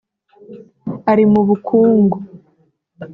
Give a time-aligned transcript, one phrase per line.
[1.11, 2.17] ari mu bukungu